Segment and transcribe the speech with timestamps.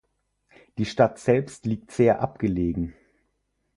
[0.79, 2.95] Die Stadt selbst liegt sehr abgelegen.